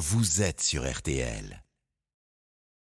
[0.00, 1.62] vous êtes sur RTL.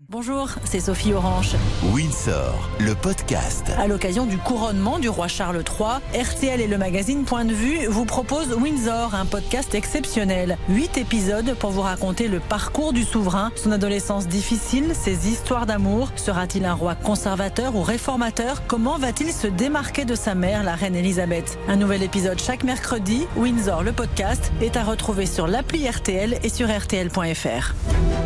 [0.09, 1.55] Bonjour, c'est Sophie Orange.
[1.93, 3.71] Windsor, le podcast.
[3.79, 7.87] À l'occasion du couronnement du roi Charles III, RTL et le magazine Point de vue
[7.87, 10.57] vous proposent Windsor, un podcast exceptionnel.
[10.67, 16.09] Huit épisodes pour vous raconter le parcours du souverain, son adolescence difficile, ses histoires d'amour.
[16.17, 18.67] Sera-t-il un roi conservateur ou réformateur?
[18.67, 21.57] Comment va-t-il se démarquer de sa mère, la reine Elisabeth?
[21.69, 23.25] Un nouvel épisode chaque mercredi.
[23.37, 27.73] Windsor, le podcast, est à retrouver sur l'appli RTL et sur RTL.fr.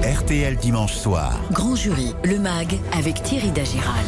[0.04, 1.40] RTL dimanche soir.
[1.60, 4.06] Grand Jury, le MAG avec Thierry Dagiral.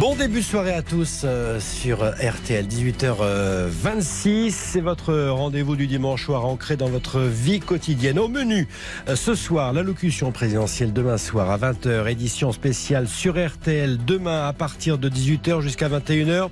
[0.00, 4.50] Bon début de soirée à tous euh, sur RTL, 18h26.
[4.50, 8.18] C'est votre rendez-vous du dimanche soir ancré dans votre vie quotidienne.
[8.18, 8.66] Au menu,
[9.08, 14.52] euh, ce soir, l'allocution présidentielle demain soir à 20h, édition spéciale sur RTL demain à
[14.52, 16.48] partir de 18h jusqu'à 21h.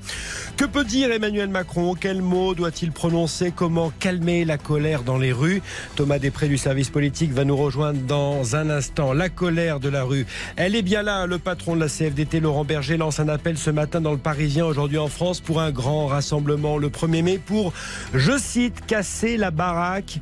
[0.57, 1.95] Que peut dire Emmanuel Macron?
[1.95, 3.51] Quels mots doit-il prononcer?
[3.51, 5.63] Comment calmer la colère dans les rues?
[5.97, 9.13] Thomas Després du service politique va nous rejoindre dans un instant.
[9.13, 11.27] La colère de la rue, elle est bien là.
[11.27, 14.65] Le patron de la CFDT, Laurent Berger, lance un appel ce matin dans le Parisien,
[14.65, 17.73] aujourd'hui en France, pour un grand rassemblement le 1er mai pour,
[18.15, 20.21] je cite, casser la baraque.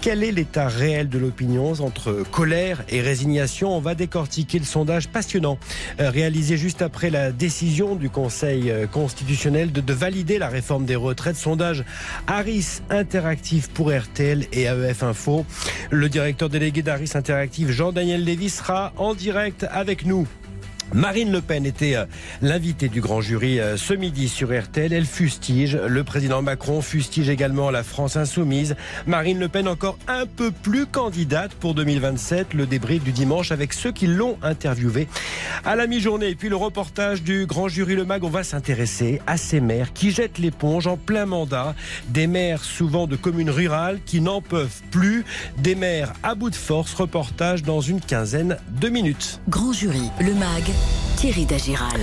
[0.00, 3.76] Quel est l'état réel de l'opinion entre colère et résignation?
[3.76, 5.58] On va décortiquer le sondage passionnant
[6.00, 10.86] euh, réalisé juste après la décision du Conseil euh, constitutionnel de, de valider la réforme
[10.86, 11.36] des retraites.
[11.36, 11.84] Sondage
[12.26, 15.44] Harris Interactive pour RTL et AEF Info.
[15.90, 20.26] Le directeur délégué d'Harris Interactive, Jean-Daniel Lévy, sera en direct avec nous.
[20.94, 22.04] Marine Le Pen était euh,
[22.42, 24.92] l'invitée du grand jury euh, ce midi sur RTL.
[24.92, 25.76] Elle fustige.
[25.76, 28.76] Le président Macron fustige également la France insoumise.
[29.06, 32.52] Marine Le Pen encore un peu plus candidate pour 2027.
[32.54, 35.08] Le débrief du dimanche avec ceux qui l'ont interviewé
[35.64, 36.28] à la mi-journée.
[36.28, 38.22] Et puis le reportage du grand jury Le Mag.
[38.24, 41.74] On va s'intéresser à ces maires qui jettent l'éponge en plein mandat.
[42.08, 45.24] Des maires souvent de communes rurales qui n'en peuvent plus.
[45.58, 46.92] Des maires à bout de force.
[46.94, 49.40] Reportage dans une quinzaine de minutes.
[49.48, 50.64] Grand Jury, le MAG,
[51.16, 52.00] Thierry Dagiral.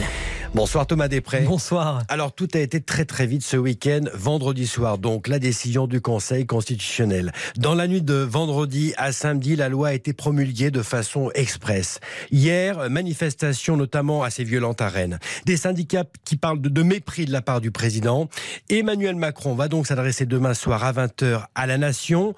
[0.55, 1.41] Bonsoir Thomas Després.
[1.41, 2.02] Bonsoir.
[2.08, 6.02] Alors tout a été très très vite ce week-end, vendredi soir donc, la décision du
[6.02, 7.31] Conseil constitutionnel.
[7.55, 11.99] Dans la nuit de vendredi à samedi, la loi a été promulguée de façon express.
[12.31, 15.20] Hier, manifestation notamment assez violente à Rennes.
[15.45, 18.27] Des syndicats qui parlent de, de mépris de la part du président.
[18.70, 22.33] Emmanuel Macron va donc s'adresser demain soir à 20h à la nation.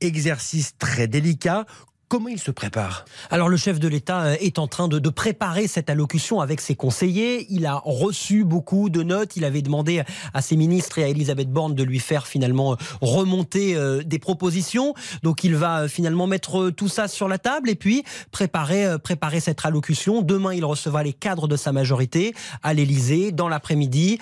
[0.00, 1.64] Exercice très délicat.
[2.12, 3.06] Comment il se prépare?
[3.30, 6.74] Alors le chef de l'État euh, est en train de, préparer cette allocution avec ses
[6.74, 7.46] conseillers.
[7.48, 9.36] Il a reçu beaucoup de notes.
[9.36, 10.02] Il avait demandé
[10.34, 14.18] à ses ministres et à Elisabeth Borne de lui faire finalement euh, remonter euh, des
[14.18, 14.92] propositions.
[15.22, 19.64] Donc il va finalement mettre tout ça sur la table et puis préparer, préparer cette
[19.64, 20.20] allocution.
[20.20, 24.18] Demain, il recevra les cadres de sa majorité à l'Élysée dans l'après-midi.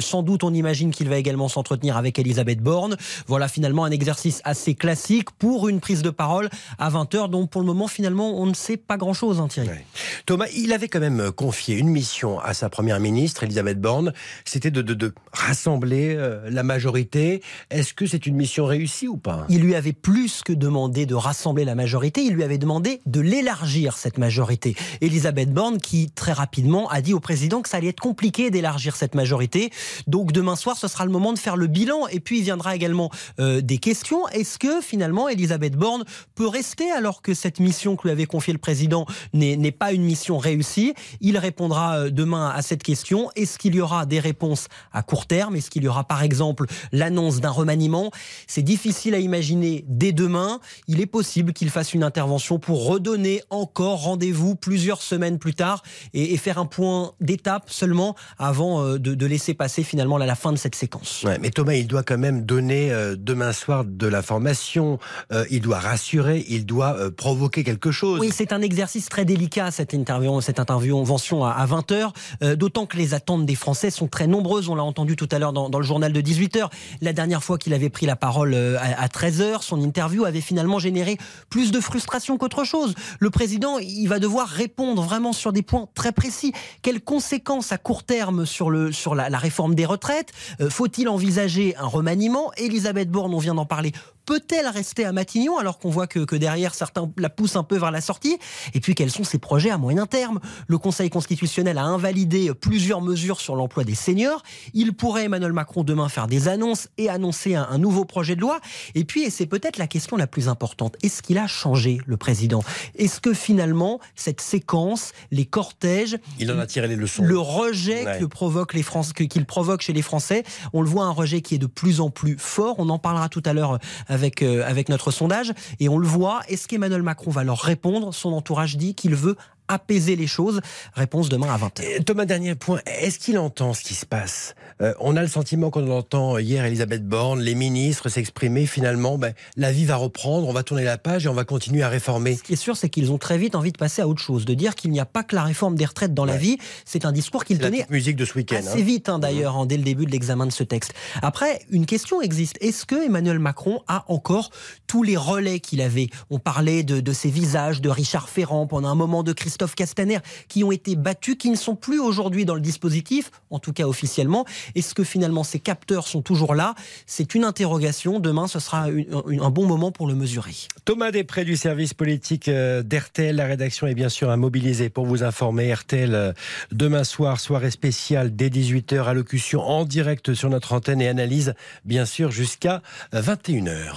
[0.00, 2.96] Sans doute, on imagine qu'il va également s'entretenir avec Elisabeth Borne.
[3.26, 6.48] Voilà finalement un exercice assez classique pour une prise de parole
[6.78, 9.68] à 20h dont pour le moment, finalement, on ne sait pas grand-chose, hein, Thierry.
[9.68, 9.84] Ouais.
[10.26, 14.12] Thomas, il avait quand même confié une mission à sa première ministre, Elisabeth Borne.
[14.44, 17.42] C'était de, de, de, rassembler euh, la majorité.
[17.70, 19.46] Est-ce que c'est une mission réussie ou pas?
[19.48, 23.20] Il lui avait plus que demandé de rassembler la majorité, il lui avait demandé de
[23.20, 24.76] l'élargir, cette majorité.
[25.00, 28.94] Elisabeth Borne, qui très rapidement a dit au président que ça allait être compliqué d'élargir
[28.94, 29.70] cette majorité.
[30.06, 32.06] Donc demain soir, ce sera le moment de faire le bilan.
[32.08, 33.10] Et puis, il viendra également
[33.40, 34.28] euh, des questions.
[34.28, 36.04] Est-ce que finalement, Elisabeth Borne
[36.34, 40.02] peut rester alors que cette mission que lui avait confiée le président n'est pas une
[40.02, 40.94] mission réussie.
[41.20, 43.30] Il répondra demain à cette question.
[43.36, 45.56] Est-ce qu'il y aura des réponses à court terme?
[45.56, 48.10] Est-ce qu'il y aura par exemple l'annonce d'un remaniement?
[48.46, 50.60] C'est difficile à imaginer dès demain.
[50.88, 55.82] Il est possible qu'il fasse une intervention pour redonner encore rendez-vous plusieurs semaines plus tard
[56.14, 60.56] et, faire un point d'étape seulement avant de, de, laisser passer finalement la fin de
[60.56, 61.24] cette séquence.
[61.40, 64.98] Mais Thomas, il doit quand même donner euh, demain soir de l'information.
[65.32, 66.44] Euh, il doit rassurer.
[66.48, 68.20] Il doit euh, provoquer quelque chose.
[68.20, 72.10] Oui, c'est un exercice très délicat, cette interview, cette intervention à 20h,
[72.42, 74.68] euh, d'autant que les attentes des Français sont très nombreuses.
[74.68, 76.68] On l'a entendu tout à l'heure dans, le journal de 18h.
[77.00, 80.40] La dernière fois qu'il avait pris la parole euh, à, à 13h, son interview avait
[80.40, 81.18] finalement généré
[81.50, 82.94] plus de frustration qu'autre chose.
[83.18, 86.52] Le président, il va devoir répondre vraiment sur des points très précis.
[86.82, 90.32] Quelles conséquences à court terme sur, la, réforme des retraites?
[90.68, 92.52] Faut-il envisager un remaniement?
[92.56, 93.92] Elisabeth Borne, on vient d'en parler,
[94.32, 97.76] peut-elle rester à Matignon alors qu'on voit que, que, derrière certains la poussent un peu
[97.76, 98.38] vers la sortie
[98.72, 100.40] Et puis quels sont ses projets à moyen terme?
[100.68, 104.42] Le Conseil constitutionnel a invalidé plusieurs mesures sur l'emploi des seniors.
[104.72, 108.40] Il pourrait Emmanuel Macron demain faire des annonces et annoncer un, un nouveau projet de
[108.40, 108.58] loi.
[108.94, 112.16] Et puis, et c'est peut-être la question la plus importante, est-ce qu'il a changé le
[112.16, 112.64] président?
[112.94, 118.06] Est-ce que finalement cette séquence, les cortèges, il en a tiré les leçons, le rejet
[118.06, 118.18] ouais.
[118.18, 120.42] que provoque les Français, qu'il provoque chez les Français,
[120.72, 122.76] on le voit un rejet qui est de plus en plus fort.
[122.78, 126.40] On en parlera tout à l'heure avec avec, avec notre sondage et on le voit.
[126.48, 128.14] Est-ce qu'Emmanuel Macron va leur répondre?
[128.14, 129.36] Son entourage dit qu'il veut
[129.68, 130.60] apaiser les choses
[130.94, 132.04] Réponse demain à 20h.
[132.04, 132.80] Thomas, dernier point.
[132.86, 134.54] Est-ce qu'il entend ce qui se passe?
[134.80, 138.66] Euh, On a le sentiment qu'on entend hier Elisabeth Borne, les ministres s'exprimer.
[138.66, 141.82] Finalement, ben, la vie va reprendre, on va tourner la page et on va continuer
[141.82, 142.36] à réformer.
[142.36, 144.44] Ce qui est sûr, c'est qu'ils ont très vite envie de passer à autre chose,
[144.44, 146.58] de dire qu'il n'y a pas que la réforme des retraites dans la vie.
[146.84, 147.86] C'est un discours qu'ils tenaient.
[147.90, 148.56] musique de ce week-end.
[148.56, 148.84] Assez hein.
[148.84, 150.94] vite, hein, d'ailleurs, hein, dès le début de l'examen de ce texte.
[151.22, 152.56] Après, une question existe.
[152.60, 154.50] Est-ce que Emmanuel Macron a encore
[154.86, 156.08] tous les relais qu'il avait?
[156.30, 160.18] On parlait de, de ses visages, de Richard Ferrand pendant un moment de Christophe Castaner,
[160.48, 163.84] qui ont été battus, qui ne sont plus aujourd'hui dans le dispositif, en tout cas
[163.84, 164.46] officiellement.
[164.74, 166.74] Est-ce que finalement ces capteurs sont toujours là?
[167.04, 168.18] C'est une interrogation.
[168.18, 170.54] Demain, ce sera un bon moment pour le mesurer.
[170.86, 173.36] Thomas Després du service politique euh, d'RTL.
[173.36, 175.74] La rédaction est bien sûr à mobiliser pour vous informer.
[175.74, 176.32] RTL, euh,
[176.70, 181.52] demain soir, soirée spéciale dès 18h, allocution en direct sur notre antenne et analyse,
[181.84, 182.80] bien sûr, jusqu'à
[183.12, 183.68] 21h.
[183.68, 183.90] Euh,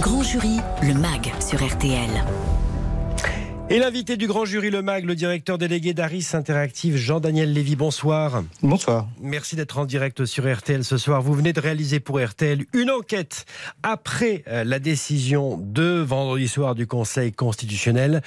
[0.00, 2.53] Grand jury, le MAG sur RTL.
[3.70, 8.44] Et l'invité du grand jury Le Mag, le directeur délégué d'Aris Interactive, Jean-Daniel Lévy, bonsoir.
[8.62, 9.08] Bonsoir.
[9.22, 11.22] Merci d'être en direct sur RTL ce soir.
[11.22, 13.46] Vous venez de réaliser pour RTL une enquête
[13.82, 18.20] après euh, la décision de vendredi soir du Conseil constitutionnel.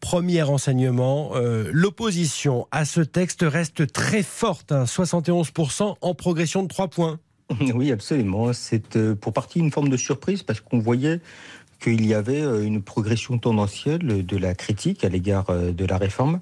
[0.00, 6.68] Premier enseignement, euh, l'opposition à ce texte reste très forte, 71% hein, en progression de
[6.68, 7.20] 3 points.
[7.74, 8.52] Oui, absolument.
[8.52, 11.20] C'est euh, pour partie une forme de surprise parce qu'on voyait
[11.80, 15.96] qu'il y avait euh, une progression tendancielle de la critique à l'égard euh, de la
[15.96, 16.40] réforme.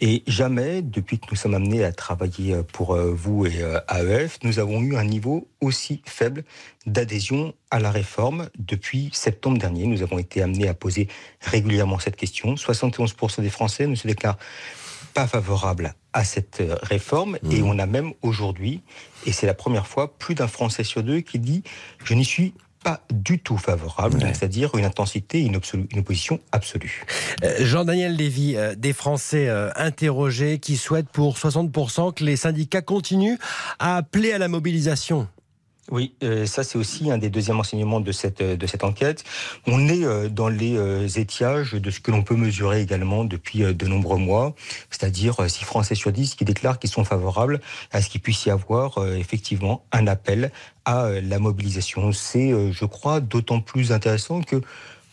[0.00, 4.58] Et jamais, depuis que nous sommes amenés à travailler euh, pour vous et AEF, nous
[4.58, 6.44] avons eu un niveau aussi faible
[6.86, 8.48] d'adhésion à la réforme.
[8.58, 11.08] Depuis septembre dernier, nous avons été amenés à poser
[11.40, 12.54] régulièrement cette question.
[12.54, 14.38] 71% des Français ne se déclarent
[15.14, 17.38] pas favorables à cette réforme.
[17.50, 17.66] Et mmh.
[17.66, 18.82] on a même aujourd'hui,
[19.26, 21.62] et c'est la première fois, plus d'un Français sur deux qui dit
[22.04, 25.60] je n'y suis pas du tout favorable, c'est-à-dire une intensité, une,
[25.92, 27.04] une opposition absolue.
[27.42, 32.82] Euh, Jean-Daniel Lévy, euh, des Français euh, interrogés qui souhaitent pour 60% que les syndicats
[32.82, 33.38] continuent
[33.78, 35.28] à appeler à la mobilisation.
[35.90, 39.24] Oui, euh, ça c'est aussi un des deuxièmes enseignements de cette, de cette enquête.
[39.66, 43.60] On est euh, dans les euh, étiages de ce que l'on peut mesurer également depuis
[43.60, 44.54] de nombreux mois,
[44.90, 48.50] c'est-à-dire 6 Français sur 10 qui déclarent qu'ils sont favorables à ce qu'il puisse y
[48.50, 50.52] avoir effectivement un appel
[50.84, 52.12] à la mobilisation.
[52.12, 54.60] C'est, je crois, d'autant plus intéressant que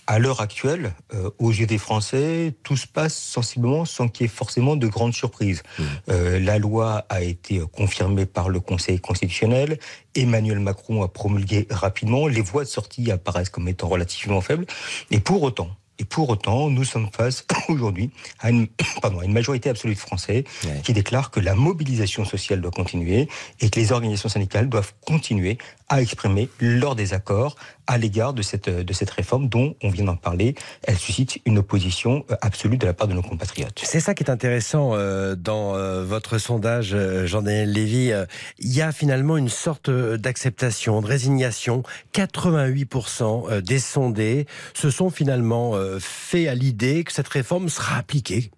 [0.08, 4.26] à l'heure actuelle, euh, aux yeux des Français, tout se passe sensiblement sans qu'il y
[4.26, 5.64] ait forcément de grandes surprises.
[5.78, 5.84] Mmh.
[6.10, 9.80] Euh, la loi a été confirmée par le Conseil constitutionnel.
[10.14, 12.28] Emmanuel Macron a promulgué rapidement.
[12.28, 14.66] Les voies de sortie apparaissent comme étant relativement faibles.
[15.12, 18.10] Et pour autant, et pour autant, nous sommes face aujourd'hui
[18.40, 18.68] à une,
[19.02, 20.44] pardon, à une majorité absolue de Français
[20.84, 23.30] qui déclarent que la mobilisation sociale doit continuer
[23.62, 27.56] et que les organisations syndicales doivent continuer à exprimer leur désaccord
[27.88, 30.56] à l'égard de cette, de cette réforme dont on vient d'en parler.
[30.84, 33.82] Elle suscite une opposition euh, absolue de la part de nos compatriotes.
[33.84, 36.96] C'est ça qui est intéressant euh, dans euh, votre sondage,
[37.26, 38.12] Jean-Daniel Lévy.
[38.60, 41.84] Il y a finalement une sorte d'acceptation, de résignation.
[42.14, 48.52] 88% des sondés se sont finalement fait à l'idée que cette réforme sera appliquée.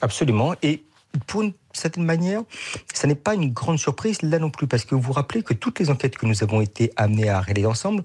[0.00, 0.54] Absolument.
[0.62, 0.84] Et
[1.26, 2.42] pour une certaine manière,
[2.92, 5.54] ça n'est pas une grande surprise là non plus, parce que vous vous rappelez que
[5.54, 8.04] toutes les enquêtes que nous avons été amenés à réaliser ensemble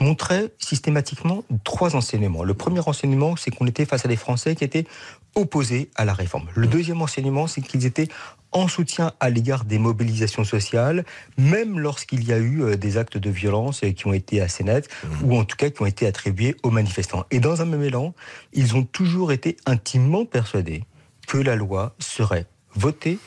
[0.00, 2.44] montraient systématiquement trois enseignements.
[2.44, 4.86] Le premier enseignement, c'est qu'on était face à des Français qui étaient
[5.34, 6.48] opposés à la réforme.
[6.54, 8.08] Le deuxième enseignement, c'est qu'ils étaient
[8.52, 11.04] en soutien à l'égard des mobilisations sociales,
[11.38, 14.88] même lorsqu'il y a eu euh, des actes de violence qui ont été assez nets,
[14.88, 15.08] mmh.
[15.24, 17.24] ou en tout cas qui ont été attribués aux manifestants.
[17.30, 18.14] Et dans un même élan,
[18.52, 20.84] ils ont toujours été intimement persuadés
[21.26, 23.18] que la loi serait votée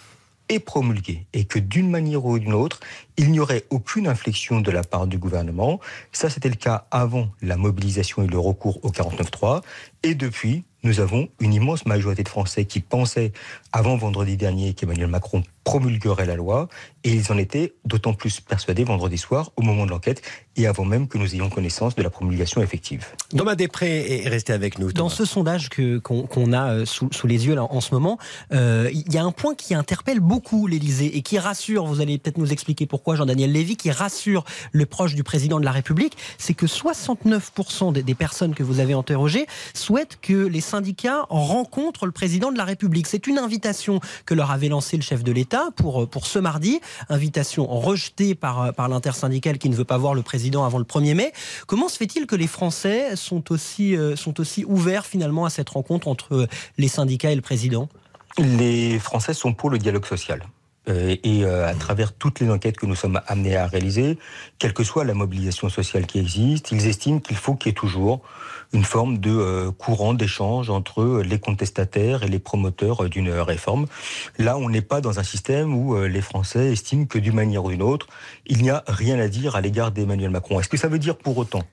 [0.49, 2.79] et promulguée, et que d'une manière ou d'une autre,
[3.17, 5.79] il n'y aurait aucune inflexion de la part du gouvernement.
[6.11, 9.61] Ça, c'était le cas avant la mobilisation et le recours au 49-3,
[10.03, 13.31] et depuis, nous avons une immense majorité de Français qui pensaient,
[13.71, 16.69] avant vendredi dernier, qu'Emmanuel Macron promulguerait la loi,
[17.03, 20.21] et ils en étaient d'autant plus persuadés vendredi soir, au moment de l'enquête,
[20.55, 23.05] et avant même que nous ayons connaissance de la promulgation effective.
[23.35, 24.93] Thomas Després est resté avec nous.
[24.93, 25.69] Dans ce sondage
[26.03, 28.19] qu'on a euh, sous, les yeux là, en ce moment,
[28.53, 32.19] euh, il y a un point qui interpelle beaucoup l'Élysée et qui rassure, vous allez
[32.19, 36.15] peut-être nous expliquer pourquoi, Jean-Daniel Lévy, qui rassure le proche du président de la République,
[36.37, 42.05] c'est que 69% des, des personnes que vous avez interrogées souhaitent que les syndicats rencontrent
[42.05, 43.07] le président de la République.
[43.07, 46.79] C'est une invitation que leur avait lancée le chef de l'État pour, pour ce mardi,
[47.09, 51.15] invitation rejetée par, par l'intersyndicale qui ne veut pas voir le président avant le 1er
[51.15, 51.33] mai.
[51.67, 54.15] Comment se fait-il que les Français sont aussi, euh,
[54.65, 56.47] ouverts finalement à cette rencontre entre
[56.77, 57.89] les syndicats et le président?
[58.37, 60.41] Les Français sont pour le dialogue social.
[60.87, 64.19] euh, et euh, à travers toutes les enquêtes que nous sommes amenés à réaliser,
[64.59, 67.73] quelle que soit la mobilisation sociale qui existe, ils estiment qu'il faut qu'il y ait
[67.73, 68.21] toujours
[68.75, 73.87] une forme de euh, courant d'échange entre les contestataires et les promoteurs d'une réforme.
[74.37, 77.71] Là, on n'est pas dans un système où les Français estiment que d'une manière ou
[77.71, 78.07] d'une autre,
[78.45, 80.59] il n'y a rien à dire à l'égard d'Emmanuel Macron.
[80.59, 81.63] Est-ce que ça veut dire pour autant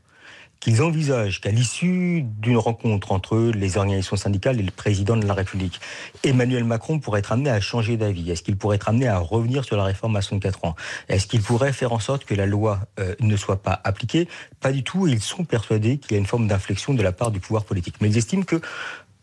[0.62, 5.35] qu'ils envisagent qu'à l'issue d'une rencontre entre les organisations syndicales et le président de la
[5.35, 5.81] République,
[6.23, 9.64] Emmanuel Macron pourrait être amené à changer d'avis Est-ce qu'il pourrait être amené à revenir
[9.64, 10.76] sur la réforme à 64 ans?
[11.09, 14.28] Est-ce qu'il pourrait faire en sorte que la loi euh, ne soit pas appliquée?
[14.61, 15.09] Pas du tout.
[15.09, 17.97] Ils sont persuadés qu'il y a une forme d'inflexion de la part du pouvoir politique.
[18.00, 18.61] Mais ils estiment que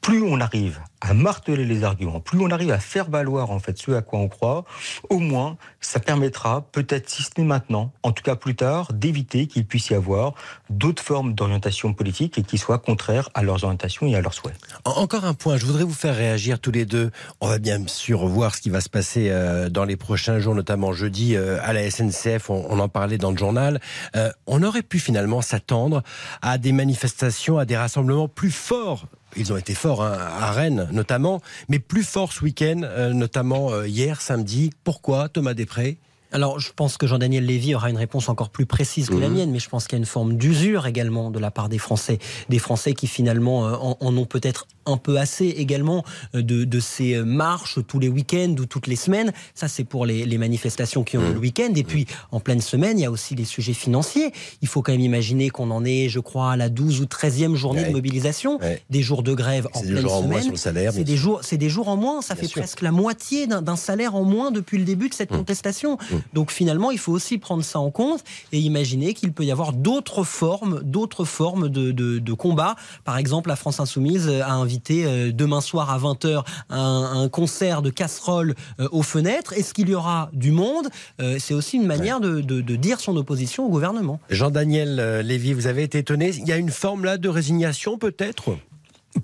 [0.01, 3.77] plus on arrive à marteler les arguments, plus on arrive à faire valoir en fait
[3.77, 4.65] ce à quoi on croit,
[5.09, 9.47] au moins ça permettra, peut-être si ce n'est maintenant, en tout cas plus tard, d'éviter
[9.47, 10.33] qu'il puisse y avoir
[10.69, 14.55] d'autres formes d'orientation politique et qui soient contraires à leurs orientations et à leurs souhaits.
[14.83, 17.11] Encore un point, je voudrais vous faire réagir tous les deux.
[17.39, 20.55] On va bien sûr voir ce qui va se passer euh, dans les prochains jours,
[20.55, 23.79] notamment jeudi euh, à la SNCF, on en parlait dans le journal.
[24.15, 26.03] Euh, on aurait pu finalement s'attendre
[26.41, 30.87] à des manifestations, à des rassemblements plus forts ils ont été forts hein, à Rennes
[30.91, 34.71] notamment, mais plus forts ce week-end, euh, notamment euh, hier samedi.
[34.83, 35.97] Pourquoi Thomas Després?
[36.31, 39.35] Alors, je pense que Jean-Daniel Lévy aura une réponse encore plus précise que la mhm.
[39.35, 41.79] mienne, mais je pense qu'il y a une forme d'usure également de la part des
[41.79, 42.19] Français.
[42.49, 46.03] Des Français qui finalement euh, en ont peut-être un peu assez également
[46.35, 49.33] euh, de, ces euh, marches tous les week-ends ou toutes les semaines.
[49.53, 51.33] Ça, c'est pour les, manifestations qui ont mmh.
[51.33, 51.73] le week-end.
[51.75, 54.31] Et puis, en pleine semaine, il y a aussi les sujets financiers.
[54.61, 57.55] Il faut quand même imaginer qu'on en est, je crois, à la 12 ou 13e
[57.55, 58.59] journée de mobilisation.
[58.89, 60.55] Des jours de grève en pleine semaine.
[60.55, 62.21] C'est des, jours, des jours en moins.
[62.21, 65.37] Ça fait presque la moitié d'un salaire en moins depuis le début de cette mmh.
[65.37, 65.97] contestation.
[65.97, 66.15] Mmh.
[66.33, 69.73] Donc, finalement, il faut aussi prendre ça en compte et imaginer qu'il peut y avoir
[69.73, 72.75] d'autres formes, d'autres formes de, de combat.
[73.03, 77.89] Par exemple, la France Insoumise a invité euh, demain soir à 20h un, concert de
[77.89, 79.53] casseroles euh, aux fenêtres.
[79.53, 80.87] Est-ce qu'il y aura du monde?
[81.21, 82.41] Euh, C'est aussi une manière de,
[82.79, 84.19] dire son opposition au gouvernement.
[84.29, 86.29] Jean-Daniel Lévy, vous avez été étonné.
[86.29, 88.51] Il y a une forme là de résignation peut-être?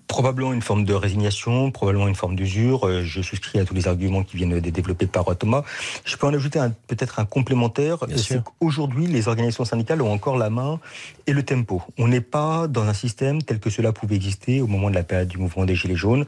[0.07, 2.87] Probablement une forme de résignation, probablement une forme d'usure.
[2.87, 5.63] Euh, je souscris à tous les arguments qui viennent d'être développés par Thomas.
[6.05, 7.99] Je peux en ajouter peut-être un complémentaire.
[8.15, 10.79] C'est qu'aujourd'hui, les organisations syndicales ont encore la main
[11.27, 11.83] et le tempo.
[11.99, 15.03] On n'est pas dans un système tel que cela pouvait exister au moment de la
[15.03, 16.25] période du mouvement des Gilets jaunes,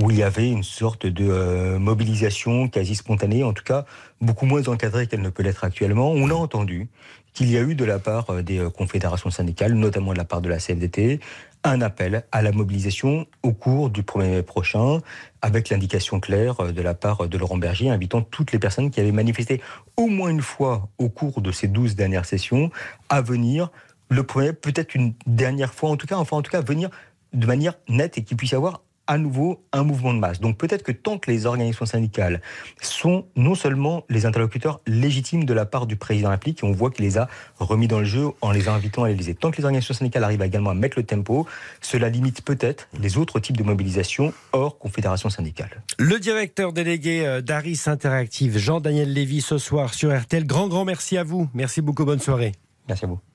[0.00, 3.84] où il y avait une sorte de euh, mobilisation quasi spontanée, en tout cas
[4.22, 6.10] beaucoup moins encadrée qu'elle ne peut l'être actuellement.
[6.10, 6.88] On a entendu
[7.34, 10.40] qu'il y a eu de la part euh, des confédérations syndicales, notamment de la part
[10.40, 11.20] de la CFDT,
[11.64, 15.00] un appel à la mobilisation au cours du 1er mai prochain,
[15.42, 19.00] avec l'indication claire euh, de la part de Laurent Berger, invitant toutes les personnes qui
[19.00, 19.60] avaient manifesté
[19.96, 22.70] au moins une fois au cours de ces 12 dernières sessions
[23.08, 23.70] à venir
[24.10, 26.90] le premier, peut-être une dernière fois en tout cas, enfin en tout cas venir
[27.32, 30.40] de manière nette et qu'il puisse y avoir à nouveau un mouvement de masse.
[30.40, 32.40] Donc peut-être que tant que les organisations syndicales
[32.80, 37.04] sont non seulement les interlocuteurs légitimes de la part du président et on voit qu'il
[37.04, 39.94] les a remis dans le jeu en les invitant à l'Élysée, tant que les organisations
[39.94, 41.46] syndicales arrivent également à mettre le tempo,
[41.80, 45.82] cela limite peut-être les autres types de mobilisation hors confédération syndicale.
[45.98, 50.46] Le directeur délégué euh, d'Aris Interactive, Jean-Daniel Lévy, ce soir sur RTL.
[50.46, 51.48] Grand, grand merci à vous.
[51.54, 52.04] Merci beaucoup.
[52.04, 52.52] Bonne soirée.
[52.88, 53.33] Merci à vous.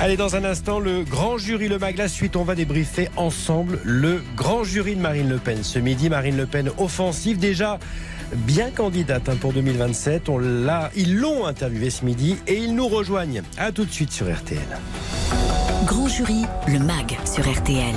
[0.00, 1.96] Allez, dans un instant, le grand jury Le Mag.
[1.96, 5.64] La suite, on va débriefer ensemble le grand jury de Marine Le Pen.
[5.64, 7.80] Ce midi, Marine Le Pen offensive, déjà
[8.34, 10.28] bien candidate hein, pour 2027.
[10.28, 13.42] On l'a, ils l'ont interviewé ce midi et ils nous rejoignent.
[13.58, 14.60] A tout de suite sur RTL.
[15.84, 17.94] Grand jury, le MAG sur RTL.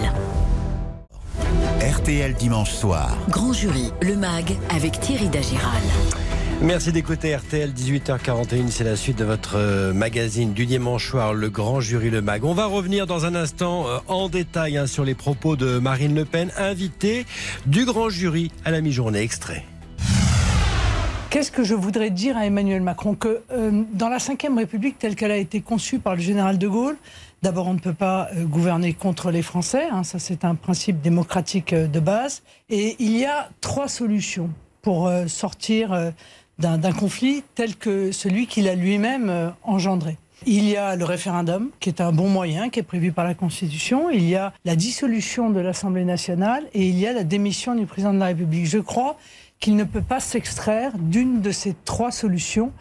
[1.81, 3.15] RTL dimanche soir.
[3.29, 5.81] Grand jury, le MAG avec Thierry Dagiral.
[6.63, 11.49] Merci d'écouter RTL 18h41, c'est la suite de votre euh, magazine du dimanche soir, le
[11.49, 12.43] grand jury Le Mag.
[12.43, 16.13] On va revenir dans un instant euh, en détail hein, sur les propos de Marine
[16.13, 17.25] Le Pen, invitée
[17.65, 19.65] du grand jury à la mi-journée extrait.
[21.31, 25.15] Qu'est-ce que je voudrais dire à Emmanuel Macron Que euh, dans la Ve République telle
[25.15, 26.97] qu'elle a été conçue par le général de Gaulle,
[27.41, 31.73] d'abord on ne peut pas gouverner contre les Français, hein, ça c'est un principe démocratique
[31.73, 34.51] de base, et il y a trois solutions
[34.83, 36.11] pour sortir
[36.61, 40.17] d'un conflit tel que celui qu'il a lui-même euh, engendré.
[40.45, 43.35] Il y a le référendum, qui est un bon moyen, qui est prévu par la
[43.35, 44.09] Constitution.
[44.09, 47.85] Il y a la dissolution de l'Assemblée nationale et il y a la démission du
[47.85, 48.65] président de la République.
[48.65, 49.17] Je crois
[49.59, 52.71] qu'il ne peut pas s'extraire d'une de ces trois solutions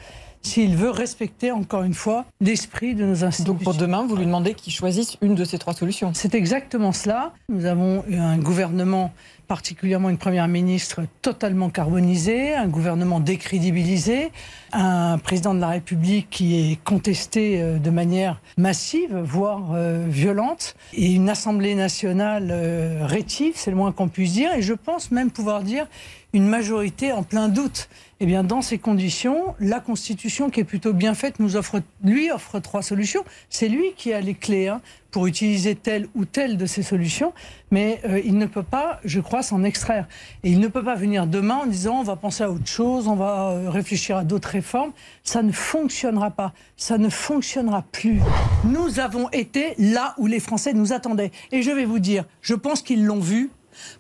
[0.42, 3.54] s'il veut respecter, encore une fois, l'esprit de nos institutions.
[3.54, 6.92] Donc pour demain, vous lui demandez qu'il choisisse une de ces trois solutions C'est exactement
[6.92, 7.32] cela.
[7.48, 9.12] Nous avons un gouvernement
[9.50, 14.30] particulièrement une première ministre totalement carbonisée, un gouvernement décrédibilisé,
[14.70, 20.76] un président de la République qui est contesté euh, de manière massive, voire euh, violente,
[20.92, 25.10] et une Assemblée nationale euh, rétive, c'est le moins qu'on puisse dire, et je pense
[25.10, 25.88] même pouvoir dire
[26.32, 27.88] une majorité en plein doute.
[28.22, 32.30] Eh bien, dans ces conditions, la Constitution, qui est plutôt bien faite, nous offre, lui
[32.30, 33.24] offre trois solutions.
[33.48, 37.32] C'est lui qui a les clés hein, pour utiliser telle ou telle de ces solutions,
[37.70, 40.06] mais euh, il ne peut pas, je crois, s'en extraire.
[40.44, 43.08] Et il ne peut pas venir demain en disant on va penser à autre chose,
[43.08, 44.92] on va euh, réfléchir à d'autres réformes.
[45.24, 46.52] Ça ne fonctionnera pas.
[46.76, 48.20] Ça ne fonctionnera plus.
[48.64, 51.30] Nous avons été là où les Français nous attendaient.
[51.52, 53.48] Et je vais vous dire, je pense qu'ils l'ont vu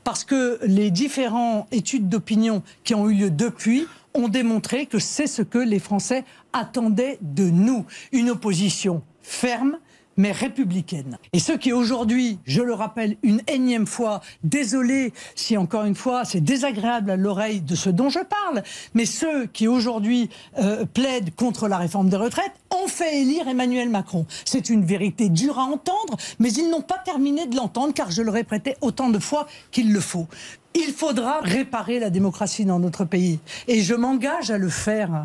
[0.04, 5.26] parce que les différentes études d'opinion qui ont eu lieu depuis ont démontré que c'est
[5.26, 7.86] ce que les Français attendaient de nous.
[8.12, 9.78] Une opposition ferme,
[10.20, 11.16] mais républicaine.
[11.32, 16.26] Et ceux qui aujourd'hui, je le rappelle une énième fois, désolé si encore une fois
[16.26, 18.62] c'est désagréable à l'oreille de ceux dont je parle,
[18.92, 23.88] mais ceux qui aujourd'hui euh, plaident contre la réforme des retraites ont fait élire Emmanuel
[23.88, 24.26] Macron.
[24.44, 28.20] C'est une vérité dure à entendre, mais ils n'ont pas terminé de l'entendre car je
[28.20, 30.26] le répétais autant de fois qu'il le faut.
[30.74, 33.40] Il faudra réparer la démocratie dans notre pays.
[33.66, 35.24] Et je m'engage à le faire.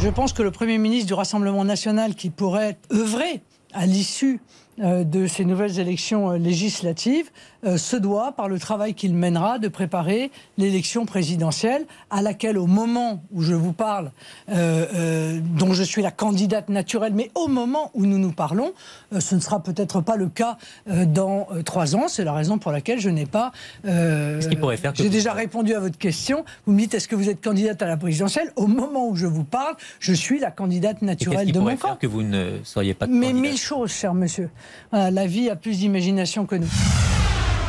[0.00, 3.40] Je pense que le Premier ministre du Rassemblement national qui pourrait œuvrer
[3.72, 4.40] à l'issue
[4.78, 7.30] de ces nouvelles élections euh, législatives
[7.64, 12.66] euh, se doit, par le travail qu'il mènera, de préparer l'élection présidentielle à laquelle, au
[12.66, 14.10] moment où je vous parle,
[14.48, 18.72] dont je suis la candidate naturelle, mais au moment où nous nous parlons,
[19.18, 22.08] ce ne sera peut-être pas le cas dans trois ans.
[22.08, 23.52] C'est la raison pour laquelle je n'ai pas...
[23.84, 26.44] J'ai déjà répondu à votre question.
[26.66, 28.52] Vous me dites, est-ce que vous êtes candidate à la présidentielle?
[28.56, 31.96] Au moment où je vous parle, je suis la candidate naturelle de mon camp.
[31.96, 34.50] que vous ne seriez pas Mais mille choses, cher monsieur.
[34.92, 36.68] La vie a plus d'imagination que nous.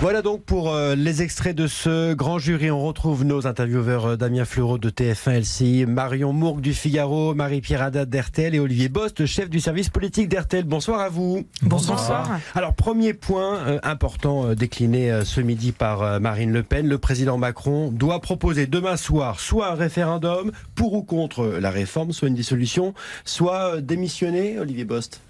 [0.03, 2.69] Voilà donc pour euh, les extraits de ce grand jury.
[2.69, 7.83] On retrouve nos intervieweurs euh, Damien Fleureau de TF1 LCI, Marion Mourgue du Figaro, Marie-Pierre
[7.83, 10.65] Haddad d'RTL et Olivier Bost, chef du service politique d'RTL.
[10.65, 11.45] Bonsoir à vous.
[11.61, 12.37] Bonsoir.
[12.53, 16.85] Alors, premier point euh, important décliné ce midi par Marine Le Pen.
[16.85, 22.11] Le président Macron doit proposer demain soir soit un référendum pour ou contre la réforme,
[22.11, 22.93] soit une dissolution,
[23.23, 25.21] soit démissionner, Olivier Bost.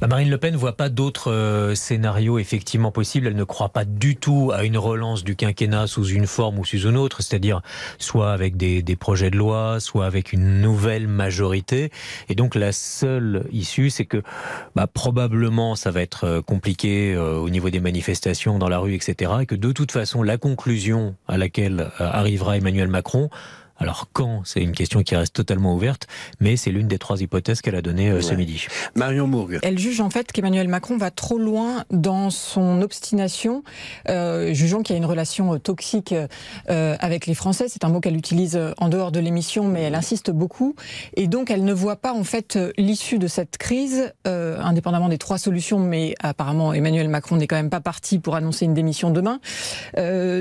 [0.00, 3.26] Bah, Marine Le Pen ne voit pas d'autres scénarios effectivement possibles.
[3.26, 6.64] Elle ne croit pas du tout à une relance du quinquennat sous une forme ou
[6.64, 7.60] sous une autre, c'est-à-dire
[7.98, 11.90] soit avec des, projets de loi, soit avec une nouvelle majorité.
[12.28, 14.22] Et donc la seule issue, c'est que
[14.74, 18.94] bah, probablement ça va être euh, compliqué euh, au niveau des manifestations dans la rue,
[18.94, 19.32] etc.
[19.42, 23.30] Et que de toute façon, la conclusion à laquelle euh, arrivera Emmanuel Macron,
[23.78, 26.06] alors quand, c'est une question qui reste totalement ouverte,
[26.40, 28.66] mais c'est l'une des trois hypothèses qu'elle a données euh, ce midi.
[28.94, 29.58] Marion Mourgue.
[29.62, 33.64] Elle juge en fait qu'Emmanuel Macron va trop loin dans son obstination,
[34.08, 36.14] euh, jugeant qu'il y a une relation euh, toxique
[36.68, 37.66] avec les Français.
[37.68, 40.74] C'est un mot qu'elle utilise en dehors de l'émission, mais elle insiste beaucoup.
[41.16, 45.38] Et donc elle ne voit pas en fait l'issue de cette crise, indépendamment des trois
[45.38, 49.40] solutions, mais apparemment Emmanuel Macron n'est quand même pas parti pour annoncer une démission demain.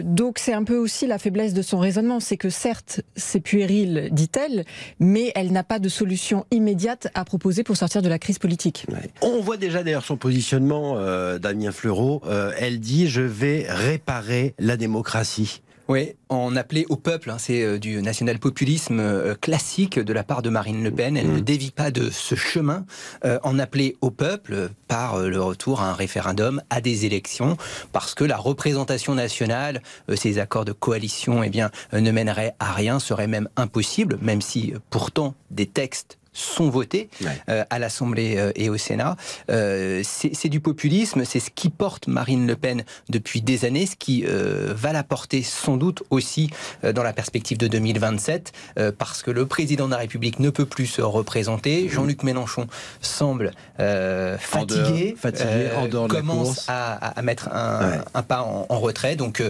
[0.03, 4.09] donc c'est un peu aussi la faiblesse de son raisonnement, c'est que certes, c'est puéril,
[4.11, 4.65] dit-elle,
[4.99, 8.85] mais elle n'a pas de solution immédiate à proposer pour sortir de la crise politique.
[9.21, 12.21] On voit déjà d'ailleurs son positionnement, euh, Damien Fleureau.
[12.57, 15.61] Elle dit je vais réparer la démocratie.
[15.89, 20.41] Oui, en appelait au peuple, hein, c'est euh, du national-populisme euh, classique de la part
[20.41, 21.17] de Marine Le Pen.
[21.17, 21.41] Elle ne mm.
[21.41, 22.85] dévie pas de ce chemin.
[23.25, 27.57] Euh, en appeler au peuple par le retour à un référendum, à des élections,
[27.91, 29.81] parce que la représentation nationale,
[30.15, 34.73] ces accords de coalition, eh bien, ne mèneraient à rien, seraient même impossibles, même si
[34.89, 37.09] pourtant des textes sont votés
[37.49, 39.15] euh, à l'Assemblée euh, et au Sénat.
[39.49, 43.95] Euh, c'est du populisme, c'est ce qui porte Marine Le Pen depuis des années, ce
[43.95, 46.49] qui va la porter sans doute aussi
[46.83, 48.51] dans la perspective de 2027,
[48.97, 51.89] parce que le président de la République ne peut plus se représenter.
[51.89, 52.67] Jean-Luc Mélenchon
[53.01, 59.15] semble fatigué, fatigué en commence à, mettre un, pas en, en, retrait.
[59.15, 59.43] Donc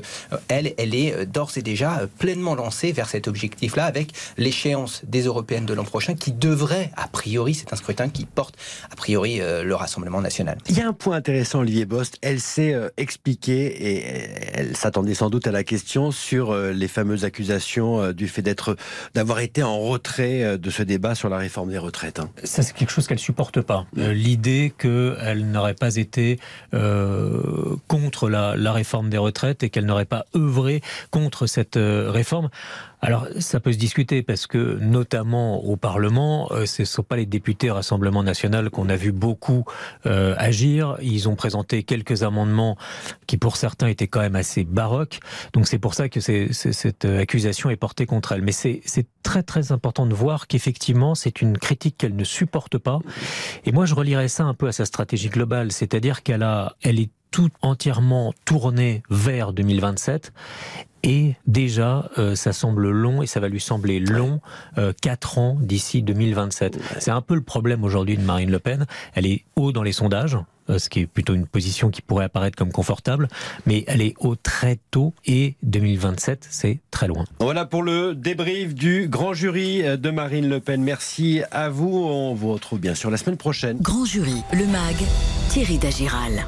[0.48, 5.65] elle, elle est d'ores et déjà pleinement lancée vers cet objectif-là, avec l'échéance des européennes
[5.65, 8.56] de l'an prochain qui devrait a priori, c'est un scrutin qui porte,
[8.92, 10.58] a priori, euh, le Rassemblement national.
[10.70, 12.18] Il y a un point intéressant, Olivier Bost.
[12.22, 14.06] Elle s'est euh, expliquée et
[14.54, 18.76] elle s'attendait sans doute à la question sur euh, les fameuses accusations du fait d'être,
[19.14, 22.20] d'avoir été en retrait de ce débat sur la réforme des retraites.
[22.20, 22.30] Hein.
[22.44, 23.86] Ça, c'est quelque chose qu'elle supporte pas.
[23.96, 26.40] L'idée qu'elle n'aurait pas été
[27.88, 30.82] contre la, la, réforme des retraites et qu'elle n'aurait pas œuvré
[31.12, 32.50] contre cette réforme.
[33.04, 37.18] Alors, ça peut se discuter parce que, notamment au Parlement, euh, ce ne sont pas
[37.18, 39.66] les députés Rassemblement national qu'on a vu beaucoup
[40.06, 40.96] euh, agir.
[41.02, 42.78] Ils ont présenté quelques amendements
[43.28, 45.20] qui, pour certains, étaient quand même assez baroques.
[45.52, 48.42] Donc c'est pour ça que cette accusation est portée contre elle.
[48.42, 48.82] Mais c'est
[49.22, 53.00] très très important de voir qu'effectivement, c'est une critique qu'elle ne supporte pas.
[53.66, 57.02] Et moi, je relirais ça un peu à sa stratégie globale, c'est-à-dire qu'elle a, elle
[57.02, 60.32] est tout entièrement tournée vers 2027
[61.04, 64.39] et déjà, euh, ça semble long et ça va lui sembler long,
[64.78, 66.80] euh, 4 ans d'ici 2027.
[67.00, 68.86] C'est un peu le problème aujourd'hui de Marine Le Pen.
[69.13, 70.38] Elle est haut dans les sondages,
[70.70, 73.28] euh, ce qui est plutôt une position qui pourrait apparaître comme confortable,
[73.66, 77.26] mais elle est haut très tôt et 2027, c'est très loin.
[77.42, 80.82] Voilà pour le débrief du grand jury de Marine Le Pen.
[80.82, 81.89] Merci à vous.
[81.89, 83.78] On vous retrouve bien sûr la semaine prochaine.
[83.82, 84.96] Grand jury, le MAG,
[85.50, 86.46] Thierry Dagiral.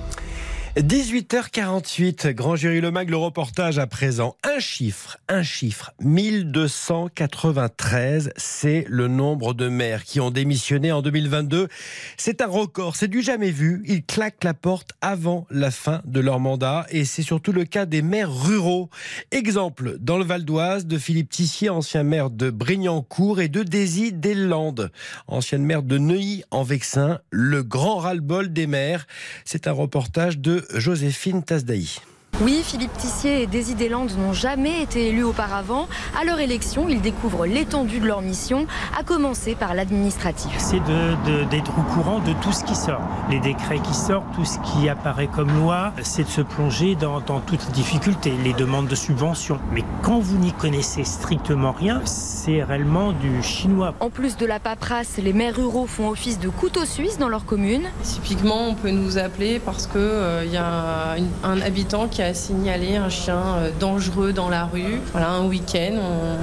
[0.81, 4.35] 18h48, Grand Jury Le Mag, le reportage à présent.
[4.43, 11.69] Un chiffre, un chiffre, 1293, c'est le nombre de maires qui ont démissionné en 2022.
[12.17, 13.83] C'est un record, c'est du jamais vu.
[13.85, 17.85] Ils claquent la porte avant la fin de leur mandat et c'est surtout le cas
[17.85, 18.89] des maires ruraux.
[19.31, 24.11] Exemple, dans le Val d'Oise, de Philippe Tissier, ancien maire de Brignancourt et de Daisy
[24.11, 24.91] Deslandes,
[25.27, 29.07] ancienne maire de Neuilly en Vexin, le grand ras-le-bol des maires.
[29.45, 31.99] C'est un reportage de Joséphine Tasdaï.
[32.41, 35.87] Oui, Philippe Tissier et Daisy Deslandes n'ont jamais été élus auparavant.
[36.19, 38.67] À leur élection, ils découvrent l'étendue de leur mission,
[38.99, 40.51] à commencer par l'administratif.
[40.57, 42.99] C'est d'être de, au courant de tout ce qui sort.
[43.29, 47.21] Les décrets qui sortent, tout ce qui apparaît comme loi, c'est de se plonger dans,
[47.21, 49.59] dans toutes les difficultés, les demandes de subventions.
[49.71, 53.93] Mais quand vous n'y connaissez strictement rien, c'est réellement du chinois.
[54.01, 57.45] En plus de la paperasse, les maires ruraux font office de couteau suisse dans leur
[57.45, 57.83] commune.
[58.03, 62.95] Typiquement, on peut nous appeler parce qu'il euh, y a un habitant qui a signalé
[62.95, 64.99] un chien euh, dangereux dans la rue.
[65.11, 65.97] Voilà, un week-end,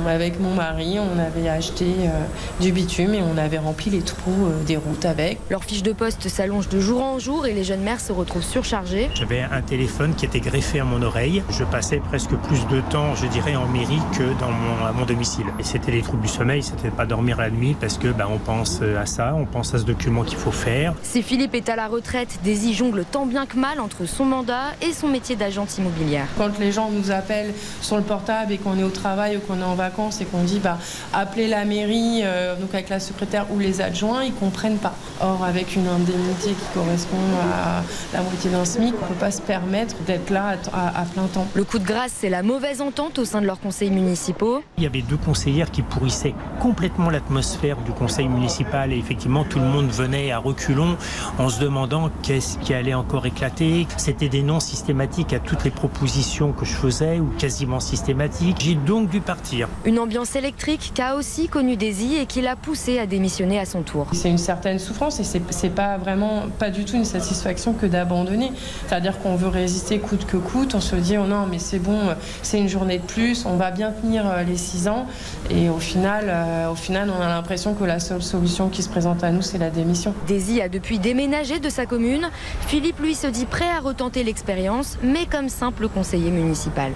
[0.07, 2.25] avec mon mari, on avait acheté euh,
[2.61, 5.39] du bitume et on avait rempli les trous euh, des routes avec.
[5.51, 8.45] Leur fiche de poste s'allonge de jour en jour et les jeunes mères se retrouvent
[8.45, 9.11] surchargées.
[9.15, 11.43] J'avais un téléphone qui était greffé à mon oreille.
[11.51, 15.05] Je passais presque plus de temps, je dirais, en mairie que dans mon, à mon
[15.05, 15.47] domicile.
[15.59, 18.39] Et c'était les troubles du sommeil, c'était pas dormir la nuit parce que bah, on
[18.39, 20.95] pense à ça, on pense à ce document qu'il faut faire.
[21.03, 24.73] Si Philippe est à la retraite, Daisy jongle tant bien que mal entre son mandat
[24.81, 26.27] et son métier d'agent immobilière.
[26.37, 29.61] Quand les gens nous appellent sur le portable et qu'on est au travail ou qu'on
[29.61, 30.79] est en vacances et qu'on dit bah,
[31.13, 34.95] appelez la mairie, euh, donc avec la secrétaire ou les adjoints, ils comprennent pas.
[35.21, 37.83] Or, avec une indemnité qui correspond à
[38.13, 41.47] la moitié d'un SMIC, on ne peut pas se permettre d'être là à, plein temps.
[41.55, 44.63] Le coup de grâce, c'est la mauvaise entente au sein de leurs conseils municipaux.
[44.79, 49.59] Il y avait deux conseillères qui pourrissaient complètement l'atmosphère du conseil municipal et effectivement tout
[49.59, 50.97] le monde venait à reculons
[51.39, 53.87] en se demandant qu'est-ce qui allait encore éclater.
[53.97, 58.57] C'était des noms systématiques à toutes les propositions que je faisais ou quasiment systématique.
[58.59, 59.69] J'ai donc dû partir.
[59.85, 63.83] Une ambiance électrique qu'a aussi connu Daisy et qui l'a poussé à démissionner à son
[63.83, 64.07] tour.
[64.13, 68.51] C'est une certaine souffrance et c'est pas vraiment, pas du tout une satisfaction que d'abandonner.
[68.87, 70.75] C'est-à-dire qu'on veut résister coûte que coûte.
[70.75, 71.99] On se dit, oh non, mais c'est bon,
[72.41, 75.05] c'est une journée de plus, on va bien tenir euh, les six ans.
[75.51, 78.89] Et au final, euh, au final, on a l'impression que la seule solution qui se
[78.89, 80.15] présente à nous, c'est la démission.
[80.27, 82.31] Daisy a depuis déménagé de sa commune.
[82.69, 86.93] Philippe, lui, se dit prêt à retenter l'expérience, mais comme simple conseiller municipal.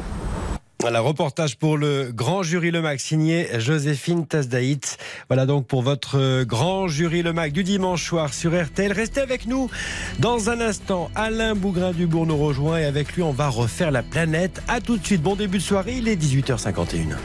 [0.83, 4.99] Voilà, reportage pour le grand jury Le Mac, signé Joséphine Tasdaït.
[5.29, 8.93] Voilà donc pour votre grand jury Le Mac du dimanche soir sur RTL.
[8.93, 9.71] Restez avec nous
[10.19, 11.11] dans un instant.
[11.15, 14.63] Alain Bougrain-Dubourg nous rejoint et avec lui, on va refaire la planète.
[14.69, 15.23] À tout de suite.
[15.23, 17.17] Bon début de soirée, il est 18h51.